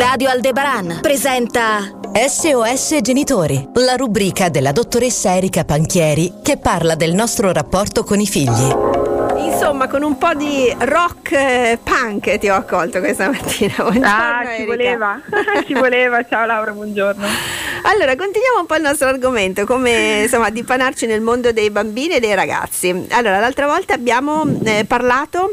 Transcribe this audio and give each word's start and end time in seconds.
Radio 0.00 0.30
Aldebaran 0.30 1.00
presenta 1.02 1.80
SOS 2.14 3.00
Genitori, 3.02 3.68
la 3.74 3.96
rubrica 3.96 4.48
della 4.48 4.72
dottoressa 4.72 5.36
Erika 5.36 5.66
Panchieri 5.66 6.36
che 6.42 6.56
parla 6.56 6.94
del 6.94 7.12
nostro 7.12 7.52
rapporto 7.52 8.02
con 8.02 8.18
i 8.18 8.26
figli. 8.26 8.74
Insomma, 9.36 9.88
con 9.88 10.02
un 10.02 10.16
po' 10.16 10.32
di 10.32 10.74
rock 10.78 11.32
eh, 11.32 11.78
punk 11.84 12.38
ti 12.38 12.48
ho 12.48 12.54
accolto 12.54 13.00
questa 13.00 13.28
mattina. 13.28 13.74
Buongiorno, 13.84 14.06
ah, 14.06 14.42
ci 14.42 14.50
Erika. 14.52 14.64
voleva, 14.64 15.20
ci 15.66 15.74
voleva. 15.74 16.24
Ciao 16.26 16.46
Laura, 16.46 16.72
buongiorno. 16.72 17.26
Allora, 17.82 18.16
continuiamo 18.16 18.60
un 18.60 18.66
po' 18.66 18.76
il 18.76 18.82
nostro 18.82 19.06
argomento, 19.06 19.66
come 19.66 20.22
insomma 20.22 20.48
dipanarci 20.48 21.04
nel 21.04 21.20
mondo 21.20 21.52
dei 21.52 21.68
bambini 21.68 22.14
e 22.14 22.20
dei 22.20 22.34
ragazzi. 22.34 23.06
Allora, 23.10 23.38
l'altra 23.38 23.66
volta 23.66 23.92
abbiamo 23.92 24.44
eh, 24.64 24.86
parlato 24.88 25.52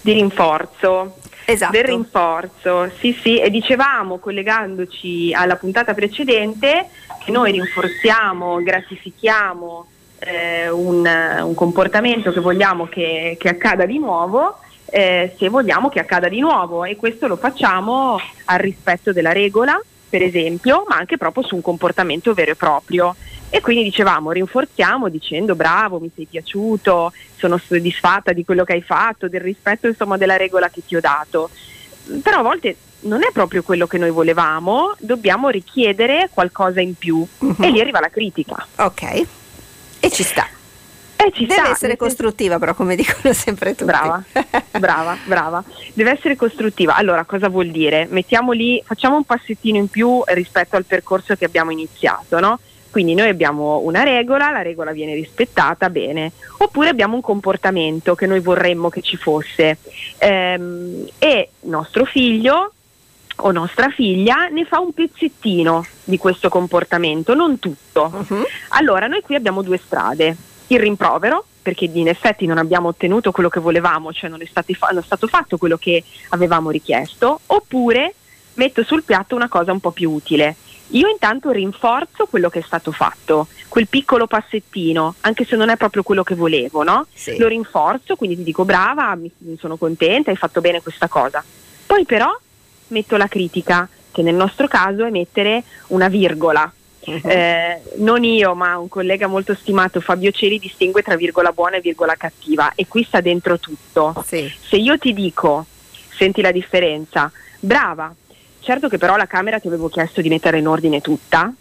Di 0.00 0.14
rinforzo. 0.14 1.16
Esatto. 1.46 1.72
Del 1.72 1.84
rinforzo, 1.84 2.90
sì 2.98 3.16
sì, 3.22 3.38
e 3.38 3.50
dicevamo 3.50 4.18
collegandoci 4.18 5.32
alla 5.34 5.56
puntata 5.56 5.92
precedente 5.92 6.88
che 7.22 7.30
noi 7.30 7.52
rinforziamo, 7.52 8.62
gratifichiamo 8.62 9.86
eh, 10.20 10.70
un, 10.70 11.06
un 11.42 11.54
comportamento 11.54 12.32
che 12.32 12.40
vogliamo 12.40 12.86
che, 12.86 13.36
che 13.38 13.48
accada 13.48 13.84
di 13.84 13.98
nuovo 13.98 14.58
eh, 14.86 15.34
se 15.36 15.48
vogliamo 15.48 15.88
che 15.88 15.98
accada 15.98 16.28
di 16.28 16.38
nuovo 16.38 16.84
e 16.84 16.94
questo 16.94 17.26
lo 17.26 17.36
facciamo 17.36 18.16
al 18.44 18.58
rispetto 18.60 19.12
della 19.12 19.32
regola, 19.32 19.80
per 20.08 20.22
esempio, 20.22 20.84
ma 20.86 20.96
anche 20.96 21.16
proprio 21.16 21.42
su 21.42 21.56
un 21.56 21.62
comportamento 21.62 22.32
vero 22.32 22.52
e 22.52 22.54
proprio. 22.54 23.16
E 23.54 23.60
quindi 23.60 23.84
dicevamo, 23.84 24.32
rinforziamo 24.32 25.08
dicendo 25.08 25.54
bravo, 25.54 26.00
mi 26.00 26.10
sei 26.12 26.26
piaciuto, 26.28 27.12
sono 27.36 27.56
soddisfatta 27.56 28.32
di 28.32 28.44
quello 28.44 28.64
che 28.64 28.72
hai 28.72 28.82
fatto, 28.82 29.28
del 29.28 29.42
rispetto 29.42 29.86
insomma 29.86 30.16
della 30.16 30.36
regola 30.36 30.68
che 30.70 30.82
ti 30.84 30.96
ho 30.96 31.00
dato. 31.00 31.50
Però 32.20 32.40
a 32.40 32.42
volte 32.42 32.74
non 33.02 33.22
è 33.22 33.28
proprio 33.32 33.62
quello 33.62 33.86
che 33.86 33.96
noi 33.96 34.10
volevamo, 34.10 34.96
dobbiamo 34.98 35.50
richiedere 35.50 36.30
qualcosa 36.34 36.80
in 36.80 36.94
più 36.94 37.24
Mhm. 37.38 37.54
e 37.62 37.70
lì 37.70 37.80
arriva 37.80 38.00
la 38.00 38.08
critica. 38.08 38.66
Ok. 38.78 39.02
E 40.00 40.10
ci 40.10 40.24
sta. 40.24 40.48
E 41.14 41.30
ci 41.32 41.46
Deve 41.46 41.60
sta, 41.60 41.70
essere 41.70 41.96
costruttiva, 41.96 42.58
però, 42.58 42.74
come 42.74 42.96
dicono 42.96 43.32
sempre 43.32 43.70
tutti. 43.76 43.84
Brava, 43.84 44.20
brava, 44.80 45.16
brava. 45.26 45.62
Deve 45.92 46.10
essere 46.10 46.34
costruttiva. 46.34 46.96
Allora, 46.96 47.24
cosa 47.24 47.48
vuol 47.48 47.70
dire? 47.70 48.08
Mettiamo 48.10 48.50
lì, 48.50 48.82
facciamo 48.84 49.14
un 49.14 49.22
passettino 49.22 49.78
in 49.78 49.86
più 49.86 50.22
rispetto 50.26 50.74
al 50.74 50.84
percorso 50.86 51.36
che 51.36 51.44
abbiamo 51.44 51.70
iniziato, 51.70 52.40
no? 52.40 52.58
Quindi 52.94 53.14
noi 53.14 53.28
abbiamo 53.28 53.78
una 53.78 54.04
regola, 54.04 54.52
la 54.52 54.62
regola 54.62 54.92
viene 54.92 55.14
rispettata, 55.14 55.90
bene. 55.90 56.30
Oppure 56.58 56.90
abbiamo 56.90 57.16
un 57.16 57.22
comportamento 57.22 58.14
che 58.14 58.26
noi 58.26 58.38
vorremmo 58.38 58.88
che 58.88 59.02
ci 59.02 59.16
fosse 59.16 59.78
Ehm, 60.18 61.08
e 61.18 61.48
nostro 61.62 62.04
figlio 62.04 62.72
o 63.38 63.50
nostra 63.50 63.88
figlia 63.90 64.46
ne 64.46 64.64
fa 64.64 64.78
un 64.78 64.92
pezzettino 64.92 65.84
di 66.04 66.18
questo 66.18 66.48
comportamento, 66.48 67.34
non 67.34 67.58
tutto. 67.58 68.08
Mhm. 68.28 68.44
Allora, 68.68 69.08
noi 69.08 69.22
qui 69.22 69.34
abbiamo 69.34 69.62
due 69.62 69.80
strade. 69.84 70.36
Il 70.68 70.78
rimprovero, 70.78 71.44
perché 71.60 71.90
in 71.92 72.06
effetti 72.06 72.46
non 72.46 72.58
abbiamo 72.58 72.88
ottenuto 72.88 73.32
quello 73.32 73.48
che 73.48 73.58
volevamo, 73.58 74.12
cioè 74.12 74.30
non 74.30 74.40
è, 74.40 74.46
stati 74.46 74.74
fa- 74.74 74.90
non 74.90 75.02
è 75.02 75.04
stato 75.04 75.26
fatto 75.26 75.58
quello 75.58 75.76
che 75.76 76.04
avevamo 76.28 76.70
richiesto, 76.70 77.40
oppure 77.46 78.14
metto 78.54 78.84
sul 78.84 79.02
piatto 79.02 79.34
una 79.34 79.48
cosa 79.48 79.72
un 79.72 79.80
po' 79.80 79.90
più 79.90 80.12
utile. 80.12 80.54
Io 80.88 81.08
intanto 81.08 81.50
rinforzo 81.50 82.26
quello 82.26 82.48
che 82.48 82.60
è 82.60 82.62
stato 82.62 82.92
fatto, 82.92 83.48
quel 83.68 83.88
piccolo 83.88 84.26
passettino, 84.26 85.14
anche 85.22 85.44
se 85.44 85.56
non 85.56 85.68
è 85.68 85.76
proprio 85.76 86.02
quello 86.02 86.22
che 86.22 86.34
volevo, 86.34 86.82
no? 86.82 87.06
Sì. 87.12 87.36
Lo 87.38 87.48
rinforzo, 87.48 88.16
quindi 88.16 88.36
ti 88.36 88.44
dico 88.44 88.64
brava, 88.64 89.14
mi, 89.14 89.30
sono 89.58 89.76
contenta, 89.76 90.30
hai 90.30 90.36
fatto 90.36 90.60
bene 90.60 90.82
questa 90.82 91.08
cosa. 91.08 91.42
Poi 91.86 92.04
però 92.04 92.30
metto 92.88 93.16
la 93.16 93.28
critica, 93.28 93.88
che 94.12 94.22
nel 94.22 94.34
nostro 94.34 94.68
caso 94.68 95.04
è 95.04 95.10
mettere 95.10 95.64
una 95.88 96.08
virgola. 96.08 96.70
Mhm. 97.06 97.20
Eh, 97.24 97.82
non 97.96 98.24
io, 98.24 98.54
ma 98.54 98.78
un 98.78 98.88
collega 98.88 99.26
molto 99.26 99.54
stimato, 99.54 100.00
Fabio 100.00 100.30
Ceri, 100.30 100.58
distingue 100.58 101.02
tra 101.02 101.16
virgola 101.16 101.52
buona 101.52 101.76
e 101.76 101.80
virgola 101.80 102.14
cattiva 102.14 102.72
e 102.74 102.86
qui 102.86 103.04
sta 103.04 103.20
dentro 103.20 103.58
tutto. 103.58 104.24
Sì. 104.26 104.50
Se 104.60 104.76
io 104.76 104.98
ti 104.98 105.12
dico, 105.12 105.66
senti 106.16 106.40
la 106.40 106.52
differenza, 106.52 107.30
brava, 107.58 108.14
certo 108.64 108.88
che 108.88 108.98
però 108.98 109.16
la 109.16 109.26
camera 109.26 109.58
ti 109.60 109.68
avevo 109.68 109.88
chiesto 109.88 110.20
di 110.20 110.28
mettere 110.28 110.58
in 110.58 110.66
ordine 110.66 111.00
tutta, 111.00 111.52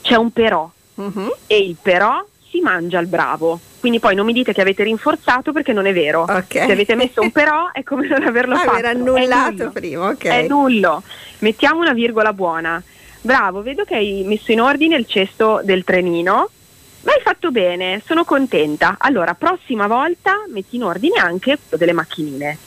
c'è 0.00 0.16
un 0.16 0.30
però 0.32 0.68
Mhm. 0.94 1.32
e 1.46 1.56
il 1.58 1.76
però 1.80 2.24
si 2.50 2.60
mangia 2.60 2.98
il 2.98 3.06
bravo. 3.06 3.58
Quindi 3.80 3.98
poi 3.98 4.14
non 4.14 4.26
mi 4.26 4.32
dite 4.32 4.52
che 4.52 4.60
avete 4.60 4.82
rinforzato 4.84 5.52
perché 5.52 5.72
non 5.72 5.86
è 5.86 5.92
vero. 5.92 6.22
Ok. 6.28 6.52
Se 6.52 6.60
avete 6.72 6.94
messo 6.94 7.20
un 7.22 7.32
però 7.32 7.70
è 7.72 7.82
come 7.82 8.06
non 8.06 8.22
averlo 8.22 8.54
fatto. 8.56 8.70
Aver 8.70 8.84
annullato 8.86 9.70
prima, 9.70 10.08
ok. 10.08 10.24
È 10.24 10.46
nullo. 10.46 11.02
Mettiamo 11.38 11.80
una 11.80 11.92
virgola 11.92 12.32
buona. 12.32 12.80
Bravo, 13.22 13.62
vedo 13.62 13.84
che 13.84 13.96
hai 13.96 14.22
messo 14.26 14.52
in 14.52 14.60
ordine 14.60 14.96
il 14.96 15.06
cesto 15.06 15.60
del 15.64 15.82
trenino. 15.84 16.50
Ma 17.02 17.12
hai 17.12 17.20
fatto 17.22 17.50
bene, 17.50 18.00
sono 18.04 18.24
contenta. 18.24 18.96
Allora, 18.98 19.34
prossima 19.34 19.88
volta 19.88 20.34
metti 20.52 20.76
in 20.76 20.84
ordine 20.84 21.18
anche 21.18 21.58
quello 21.58 21.76
delle 21.78 21.92
macchinine. 21.92 22.58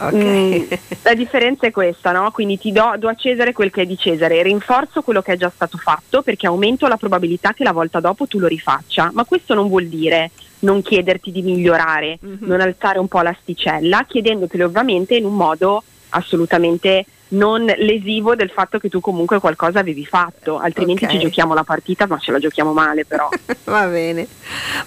Ok. 0.00 0.12
Mm, 0.14 0.62
la 1.02 1.14
differenza 1.14 1.66
è 1.66 1.70
questa, 1.70 2.12
no? 2.12 2.30
Quindi 2.30 2.58
ti 2.58 2.72
do, 2.72 2.94
do 2.98 3.08
a 3.08 3.14
Cesare 3.14 3.52
quel 3.52 3.70
che 3.70 3.82
è 3.82 3.86
di 3.86 3.96
Cesare, 3.98 4.42
rinforzo 4.42 5.02
quello 5.02 5.22
che 5.22 5.32
è 5.32 5.36
già 5.36 5.50
stato 5.52 5.76
fatto 5.78 6.22
perché 6.22 6.46
aumento 6.46 6.86
la 6.86 6.96
probabilità 6.96 7.52
che 7.52 7.64
la 7.64 7.72
volta 7.72 8.00
dopo 8.00 8.26
tu 8.26 8.38
lo 8.38 8.46
rifaccia. 8.46 9.10
Ma 9.12 9.24
questo 9.24 9.54
non 9.54 9.68
vuol 9.68 9.86
dire 9.86 10.30
non 10.60 10.82
chiederti 10.82 11.30
di 11.30 11.42
migliorare, 11.42 12.18
Mhm. 12.20 12.38
non 12.40 12.60
alzare 12.60 12.98
un 12.98 13.08
po' 13.08 13.20
l'asticella, 13.20 14.04
chiedendotelo 14.06 14.64
ovviamente 14.66 15.14
in 15.14 15.24
un 15.24 15.34
modo 15.34 15.82
assolutamente 16.10 17.04
non 17.30 17.66
lesivo 17.66 18.34
del 18.34 18.48
fatto 18.50 18.78
che 18.78 18.88
tu 18.88 19.00
comunque 19.00 19.38
qualcosa 19.38 19.80
avevi 19.80 20.06
fatto, 20.06 20.58
altrimenti 20.58 21.04
Ok. 21.04 21.10
ci 21.10 21.18
giochiamo 21.18 21.52
la 21.52 21.62
partita, 21.62 22.06
ma 22.06 22.18
ce 22.18 22.32
la 22.32 22.38
giochiamo 22.38 22.72
male 22.72 23.04
però. 23.04 23.28
Va 23.64 23.86
bene. 23.86 24.26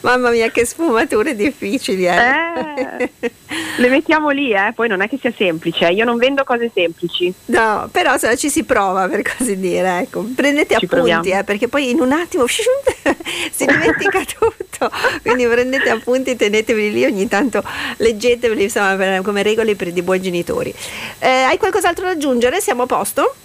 Mamma 0.01 0.29
mia, 0.29 0.49
che 0.49 0.65
sfumature 0.65 1.35
difficili. 1.35 2.07
Eh. 2.07 2.15
Eh, 2.15 3.31
le 3.77 3.89
mettiamo 3.89 4.29
lì, 4.29 4.51
eh? 4.51 4.71
poi 4.73 4.87
non 4.87 5.01
è 5.01 5.07
che 5.07 5.17
sia 5.19 5.33
semplice, 5.35 5.87
eh. 5.87 5.93
io 5.93 6.05
non 6.05 6.17
vendo 6.17 6.43
cose 6.43 6.71
semplici. 6.73 7.33
No, 7.45 7.87
però 7.91 8.13
insomma, 8.13 8.35
ci 8.35 8.49
si 8.49 8.63
prova 8.63 9.07
per 9.07 9.21
così 9.21 9.59
dire. 9.59 9.99
Ecco. 9.99 10.25
Prendete 10.35 10.77
Ci 10.77 10.85
appunti, 10.85 11.29
eh, 11.29 11.43
perché 11.43 11.67
poi 11.67 11.89
in 11.89 11.99
un 11.99 12.11
attimo 12.11 12.45
si 12.47 13.65
dimentica 13.65 14.21
tutto. 14.25 14.89
Quindi 15.21 15.45
prendete 15.45 15.89
appunti, 15.89 16.35
teneteveli 16.35 16.91
lì, 16.91 17.05
ogni 17.05 17.27
tanto 17.27 17.63
leggeteveli 17.97 18.63
insomma, 18.63 19.21
come 19.21 19.43
regole 19.43 19.75
per 19.75 19.91
dei 19.91 20.01
buoni 20.01 20.21
genitori. 20.21 20.73
Eh, 21.19 21.29
hai 21.29 21.57
qualcos'altro 21.57 22.05
da 22.05 22.11
aggiungere? 22.11 22.59
Siamo 22.59 22.83
a 22.83 22.85
posto? 22.85 23.35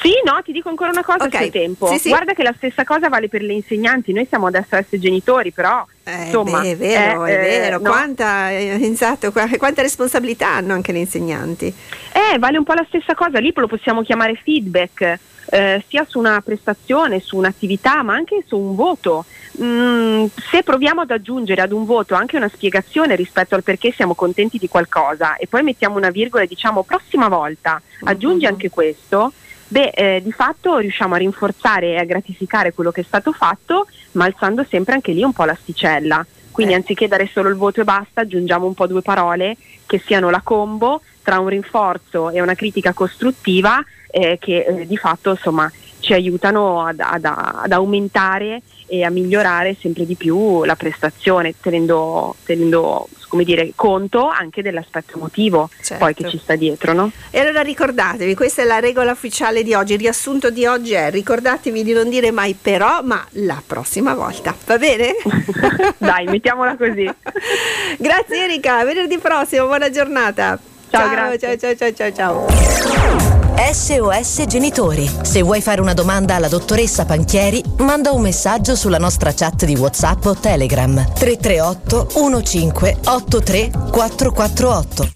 Sì, 0.00 0.10
no, 0.24 0.40
ti 0.44 0.52
dico 0.52 0.68
ancora 0.68 0.90
una 0.90 1.02
cosa 1.04 1.24
Ok. 1.24 1.36
sul 1.36 1.50
tempo. 1.50 1.86
Sì, 1.88 1.98
sì. 1.98 2.08
Guarda 2.10 2.34
che 2.34 2.42
la 2.42 2.52
stessa 2.56 2.84
cosa 2.84 3.08
vale 3.08 3.28
per 3.28 3.42
le 3.42 3.54
insegnanti, 3.54 4.12
noi 4.12 4.26
siamo 4.28 4.46
adesso 4.46 4.76
essere 4.76 4.98
genitori, 4.98 5.52
però 5.52 5.84
Eh, 6.04 6.24
insomma, 6.26 6.60
beh, 6.60 6.70
è 6.72 6.76
vero, 6.76 7.24
eh, 7.26 7.32
è 7.38 7.40
vero. 7.40 7.76
eh, 7.76 7.80
no. 7.82 7.90
Quanta, 7.90 8.50
eh, 8.50 8.78
esatto, 8.82 9.32
qua- 9.32 9.48
quanta 9.56 9.82
responsabilità 9.82 10.48
hanno 10.48 10.74
anche 10.74 10.92
le 10.92 10.98
insegnanti. 10.98 11.66
Eh, 12.12 12.38
vale 12.38 12.58
un 12.58 12.64
po' 12.64 12.74
la 12.74 12.84
stessa 12.88 13.14
cosa, 13.14 13.38
lì 13.38 13.52
lo 13.54 13.66
possiamo 13.66 14.02
chiamare 14.02 14.38
feedback, 14.42 15.18
eh, 15.50 15.84
sia 15.88 16.04
su 16.06 16.18
una 16.18 16.40
prestazione, 16.44 17.20
su 17.20 17.36
un'attività, 17.36 18.02
ma 18.02 18.14
anche 18.14 18.42
su 18.46 18.58
un 18.58 18.74
voto. 18.74 19.24
Mm, 19.62 20.26
se 20.50 20.62
proviamo 20.62 21.00
ad 21.00 21.10
aggiungere 21.10 21.62
ad 21.62 21.72
un 21.72 21.86
voto 21.86 22.14
anche 22.14 22.36
una 22.36 22.50
spiegazione 22.52 23.16
rispetto 23.16 23.54
al 23.54 23.62
perché 23.62 23.90
siamo 23.90 24.14
contenti 24.14 24.58
di 24.58 24.68
qualcosa 24.68 25.36
e 25.36 25.46
poi 25.46 25.62
mettiamo 25.62 25.96
una 25.96 26.10
virgola 26.10 26.42
e 26.42 26.46
diciamo 26.46 26.82
prossima 26.82 27.28
volta 27.28 27.80
aggiungi 28.04 28.44
Mhm. 28.44 28.50
anche 28.52 28.68
questo, 28.68 29.32
beh, 29.68 29.90
eh, 29.94 30.22
di 30.22 30.32
fatto 30.32 30.78
riusciamo 30.78 31.14
a 31.14 31.18
rinforzare 31.18 31.92
e 31.92 31.96
a 31.96 32.04
gratificare 32.04 32.72
quello 32.72 32.90
che 32.90 33.02
è 33.02 33.04
stato 33.04 33.32
fatto, 33.32 33.86
ma 34.12 34.24
alzando 34.24 34.64
sempre 34.68 34.94
anche 34.94 35.12
lì 35.12 35.22
un 35.22 35.32
po' 35.32 35.44
l'asticella. 35.44 36.24
Quindi 36.50 36.72
Eh. 36.72 36.76
anziché 36.76 37.06
dare 37.06 37.28
solo 37.32 37.48
il 37.50 37.56
voto 37.56 37.82
e 37.82 37.84
basta, 37.84 38.22
aggiungiamo 38.22 38.66
un 38.66 38.74
po' 38.74 38.86
due 38.86 39.02
parole 39.02 39.56
che 39.84 40.02
siano 40.04 40.30
la 40.30 40.40
combo 40.42 41.02
tra 41.22 41.38
un 41.38 41.48
rinforzo 41.48 42.30
e 42.30 42.40
una 42.40 42.54
critica 42.54 42.92
costruttiva 42.92 43.84
eh, 44.10 44.38
che 44.40 44.64
eh, 44.64 44.86
di 44.86 44.96
fatto 44.96 45.30
insomma 45.30 45.70
ci 46.06 46.12
aiutano 46.12 46.86
ad, 46.86 47.00
ad- 47.00 47.24
ad 47.24 47.72
aumentare 47.72 48.62
e 48.86 49.02
a 49.02 49.10
migliorare 49.10 49.76
sempre 49.80 50.06
di 50.06 50.14
più 50.14 50.62
la 50.62 50.76
prestazione, 50.76 51.54
tenendo, 51.60 52.36
tenendo 52.44 53.08
come 53.26 53.42
dire, 53.42 53.72
conto 53.74 54.28
anche 54.28 54.62
dell'aspetto 54.62 55.16
emotivo 55.16 55.68
Certo. 55.82 55.96
poi 56.04 56.14
che 56.14 56.28
ci 56.28 56.38
sta 56.38 56.54
dietro, 56.54 56.92
no? 56.92 57.10
E 57.30 57.40
allora 57.40 57.62
ricordatevi, 57.62 58.36
questa 58.36 58.62
è 58.62 58.64
la 58.64 58.78
regola 58.78 59.10
ufficiale 59.10 59.64
di 59.64 59.74
oggi, 59.74 59.94
il 59.94 59.98
riassunto 59.98 60.50
di 60.50 60.64
oggi 60.64 60.92
è 60.92 61.10
ricordatevi 61.10 61.82
di 61.82 61.92
non 61.92 62.08
dire 62.08 62.30
mai 62.30 62.54
però, 62.54 63.00
ma 63.02 63.26
la 63.30 63.60
prossima 63.66 64.14
volta, 64.14 64.54
va 64.64 64.78
bene? 64.78 65.16
Dai, 65.98 66.26
mettiamola 66.26 66.76
così. 66.76 67.04
Grazie 67.98 68.44
Erika, 68.44 68.84
venerdì 68.84 69.18
prossimo, 69.18 69.66
buona 69.66 69.90
giornata. 69.90 70.56
Ciao, 70.88 71.00
ciao, 71.00 71.10
grazie. 71.10 71.58
ciao, 71.58 71.74
ciao, 71.74 71.92
ciao, 71.92 72.12
ciao. 72.12 73.25
SOS 73.56 74.44
Genitori. 74.46 75.10
Se 75.22 75.40
vuoi 75.42 75.62
fare 75.62 75.80
una 75.80 75.94
domanda 75.94 76.34
alla 76.34 76.48
dottoressa 76.48 77.06
Panchieri, 77.06 77.62
manda 77.78 78.12
un 78.12 78.20
messaggio 78.20 78.76
sulla 78.76 78.98
nostra 78.98 79.32
chat 79.32 79.64
di 79.64 79.74
WhatsApp 79.74 80.26
o 80.26 80.34
Telegram 80.34 80.94
338 81.14 82.06
15 82.12 82.96
83 83.04 83.70
448. 83.90 85.04